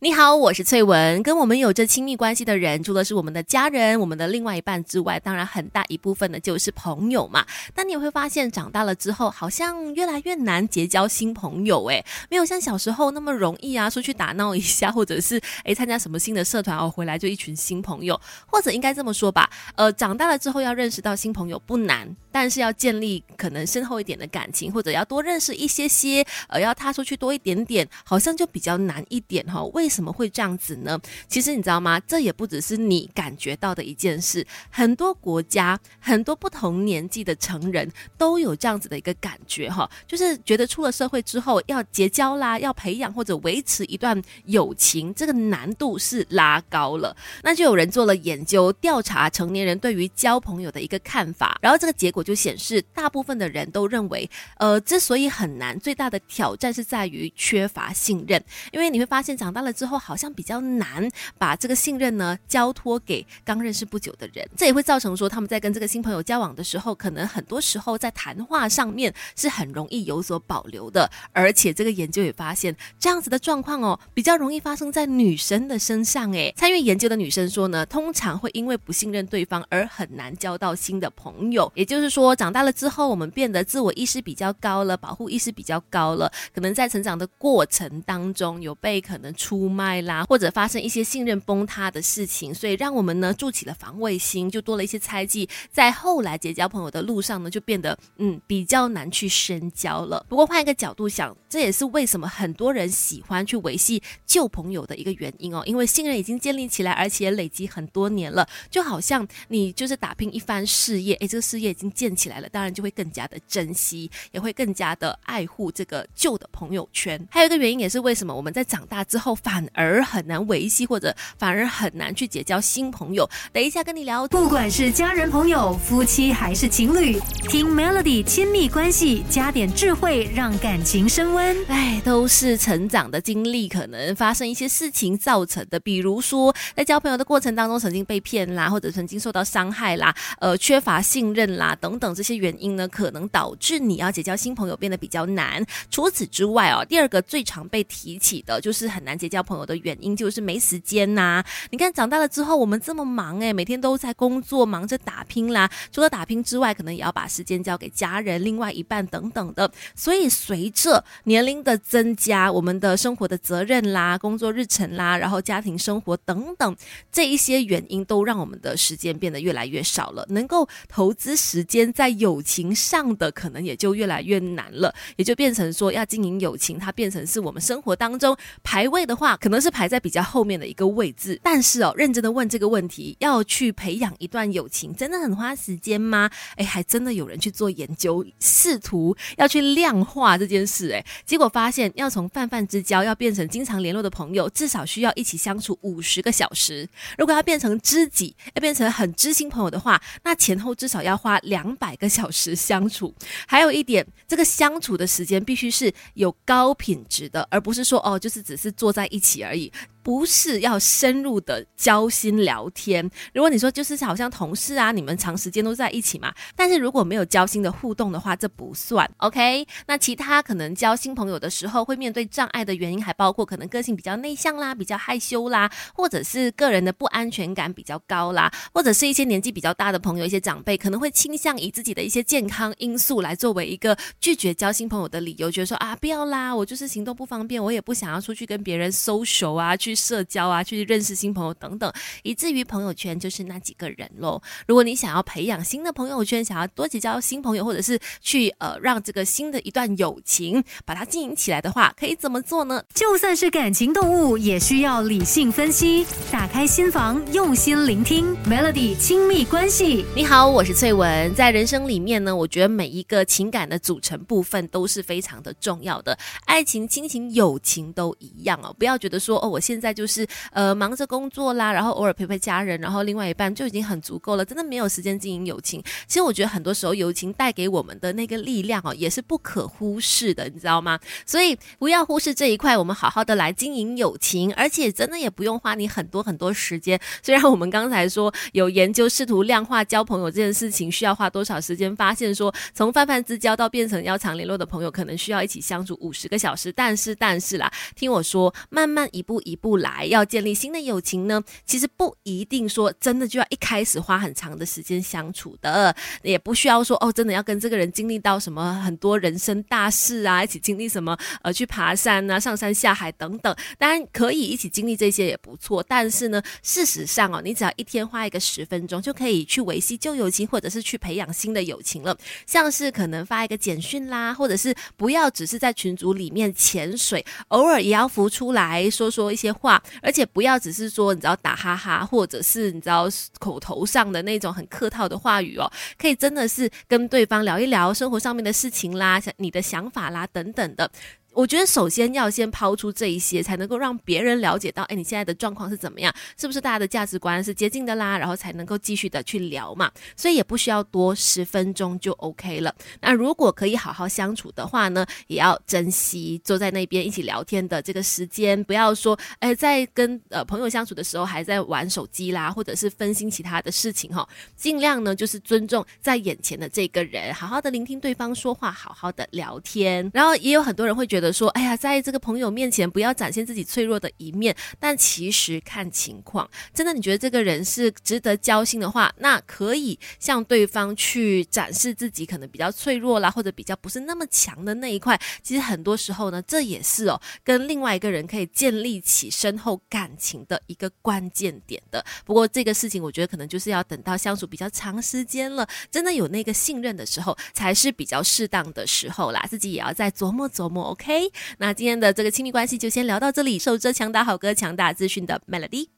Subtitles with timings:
[0.00, 1.20] 你好，我是翠文。
[1.24, 7.44] 跟我们有着亲密关系的人，除了是我们的家人、我们的另外一半之外，当然很大一部分呢就是朋友嘛。
[7.74, 18.20] 但你也会发现，长大了之后，好像越来越难结交新朋友，诶，没有像小时候那么容易啊，出去打闹一下，或者是诶参加什么新的社团哦，回来就一群新朋友。
[18.46, 29.64] 或者应该这么说吧，呃，长大了之后要认识到新朋友不难，但是要建立可能深厚一点的感情，或者要多认识一些些，呃，要踏出去多一点点，好像就比较难一点哈。
[29.74, 31.00] 为为什么会这样子呢？
[31.28, 31.98] 其实你知道吗？
[32.00, 47.16] 这也不只是你感觉到的一件事，很多国家、很多不同年纪的成人都有这样子的一个感觉哈，就是觉得出了社会之后要结交啦，要培养或者维持一段友情，这个难度是拉高了。
[47.42, 59.72] 那就有人做了研究，调查成年人对于交朋友的一个看法，然后这个结果就显示，大部分的人都认为，呃，之所以很难，最大的挑战是在于缺乏信任，因为你会发现长大了。
[59.78, 71.08] 之后好像比较难把这个信任呢交托给刚认识不久的人，这也会造成说他们在跟这个新朋友交往的时候，可能很多时候在谈话上面是很容易有所保留的。
[71.32, 76.32] 而且这个研究也发现，这样子的状况哦，比较容易发生在女生的身上。
[76.32, 81.70] 诶，参与研究的女生说呢，通常会因为不信任对方而很难交到新的朋友。
[81.76, 89.67] 也就是说，长大了之后，我们变得自我意识比较高了，保护意识比较高了，可能在成长的过程当中有被可能出。
[89.68, 100.24] 卖啦，或者发生一些信任崩塌的事情，所以让我们呢筑起了防卫心，就多了一些猜忌，在后来结交朋友的路上呢，就变得嗯比较难去深交了。
[100.28, 117.20] 不过换一个角度想，这也是为什么很多人喜欢去维系旧朋友的一个原因哦，因为信任已经建立起来，而且累积很多年了，就好像你就是打拼一番事业，诶，这个事业已经建起来了，当然就会更加的珍惜，也会更加的爱护这个旧的朋友圈。
[117.30, 119.57] 还有一个原因也是为什么我们在长大之后反。
[119.58, 123.28] 反而很难维系，或者反而很难去结交新朋友。
[123.52, 131.56] 等一下跟你聊，不管是家人、朋友、夫妻还是情侣，听 Melody 亲密关系，加点智慧，让感情升温。
[131.66, 135.80] 哎，都是成长的经历，可能发生一些事情造成的。
[135.80, 145.66] 比如说，在交朋友的过程当中，曾经被骗啦，或者曾经受到伤害啦，呃，缺乏信任啦，等等这些原因呢，可能导致你要结交新朋友变得比较难。
[145.90, 149.44] 除此之外哦，第二个最常被提起的就是很难结交。
[149.48, 151.42] 朋友的原因就是没时间呐。
[151.70, 155.70] 你看，长大了之后，我们这么忙诶，每天都在工作，忙着打拼啦。
[155.90, 159.70] 除了打拼之外，可能也要把时间交给家人、另外一半等等的。
[159.94, 166.76] 所以，随着年龄的增加，我们的生活的责任啦、工作日程啦，然后家庭生活等等
[167.10, 170.26] 这一些原因，都让我们的时间变得越来越少了。
[170.28, 174.94] 能够投资时间在友情上的，可能也就越来越难了。
[175.16, 179.37] 也就变成说，要经营友情，它变成是我们生活当中排位的话。
[179.40, 186.28] 可能是排在比较后面的一个位置，但是哦，认真的问这个问题，要去培养一段友情，真的很花时间吗？
[186.56, 196.88] 哎，还真的有人去做研究，试图要去量化这件事，哎，结果发现，要从泛泛之交要变成经常联络的朋友，至少需要一起相处五十个小时。
[197.16, 203.14] 如果要变成知己，要变成很知心朋友的话，那前后至少要花两百个小时相处。
[203.46, 209.27] 还有一点，这个相处的时间必须是有高品质的，而不是说哦，就是只是坐在一起。
[209.28, 209.70] 起而已。
[210.08, 213.10] 不是要深入的交心聊天。
[213.34, 219.66] 如果你说就是好像同事啊，你们长时间都在一起嘛，但是如果没有交心的互动的话，这不算 OK。
[219.86, 239.97] 那其他可能交新朋友的时候会面对障碍的原因，还包括可能个性比较内向啦，比较害羞啦，或者是个人的不安全感比较高啦，或者是一些年纪比较大的朋友，一些长辈可能会倾向以自己的一些健康因素来作为一个拒绝交新朋友的理由，觉得说啊不要啦，我就是行动不方便，我也不想要出去跟别人 social 啊去。
[239.98, 241.92] 社交啊，去认识新朋友等等，
[242.22, 244.40] 以至于朋友圈就是那几个人喽。
[244.66, 252.82] 如果你想要培养新的朋友圈，想要多结交新朋友，或者是去呃让这个新的一段友情把它经营起来的话，可以怎么做呢？
[252.94, 258.36] 就算是感情动物，也需要理性分析，打开心房，用心聆听。
[258.44, 261.34] Melody 亲密关系，你好，我是翠文。
[261.34, 268.74] 在人生里面呢，我觉得每一个情感的组成部分都是非常的重要的，爱情、亲情、友情都一样哦。
[268.78, 269.87] 不要觉得说哦，我现在。
[269.88, 275.82] 再就是呃忙着工作啦，然后偶尔陪陪家人，然后另外一半就已经很足够了，真的没有时间经营友情。
[276.06, 280.98] 其实我觉得很多时候友情带给我们的那个力量哦，也是不可忽视的，你知道吗？
[281.24, 287.00] 所以不要忽视这一块，我们好好的来经营友情，而且真的也不用花你很多很多时间。
[287.22, 296.70] 虽然我们刚才说有研究试图量化交朋友这件事情需要花多少时间，发现说从泛泛之交到变成要常联络的朋友，可能需要一起相处五十个小时。
[296.72, 299.67] 但是但是啦，听我说，慢慢一步一步。
[299.68, 313.54] 不来，要建立新的友情呢，其实不一定说真的就要一开始花很长的时间相处的，也不需要说哦，真的要跟这个人经历到什么很多人生大事啊，一起经历什么呃去爬山啊、上山下海等等。
[313.76, 322.16] 当然可以一起经历这些也不错，但是呢，事实上哦，你只要一天花一个十分钟，就可以去维系旧友情，或者是去培养新的友情了。
[322.46, 333.08] 像是可能发一个简讯啦，或者是不要只是在群组里面潜水，偶尔也要浮出来说说一些话，而且不要只是说你知道打哈哈，或者是你知道
[333.38, 340.90] 口头上的那种很客套的话语哦，可以真的是跟对方聊一聊生活上面的事情啦，想你的想法啦等等的。
[341.38, 346.12] 我觉得首先要先抛出这一些，才能够让别人了解到，哎，你现在的状况是怎么样？
[346.36, 348.18] 是不是大家的价值观是接近的啦？
[348.18, 349.88] 然后才能够继续的去聊嘛。
[350.16, 352.74] 所以也不需要多十分钟就 OK 了。
[353.00, 364.28] 那如果可以好好相处的话呢，也要珍惜坐在那边一起聊天的这个时间，不要说，哎，在跟呃朋友相处的时候还在玩手机啦，或者是分心其他的事情哈。
[364.56, 370.10] 尽量呢就是尊重在眼前的这个人，好好的聆听对方说话，好好的聊天。
[370.12, 371.27] 然后也有很多人会觉得。
[371.32, 374.54] 说，哎呀，在这个朋友面前不要展现自己脆弱的一面。
[374.78, 385.18] 但其实看情况，真的你觉得这个人是值得交心的话，那可以向对方去展示自己可能比较脆弱啦，或者比较不是那么强的那一块。
[385.42, 392.04] 其实很多时候呢，这也是哦，跟另外一个人可以建立起深厚感情的一个关键点的。
[392.24, 399.44] 不过这个事情，我觉得可能就是要等到相处比较长时间了，真的有那个信任的时候，才是比较适当的时候啦。
[399.48, 401.17] 自己也要再琢磨琢磨，OK。
[401.58, 403.58] 那今天的这个亲密关系就先聊到这里。
[403.58, 405.97] 受着强大好歌，强大资讯的 Melody。